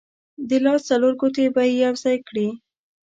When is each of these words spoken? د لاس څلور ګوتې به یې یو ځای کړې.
د 0.49 0.51
لاس 0.65 0.81
څلور 0.89 1.13
ګوتې 1.21 1.45
به 1.55 1.61
یې 1.67 1.75
یو 1.83 1.93
ځای 2.03 2.17
کړې. 2.27 2.47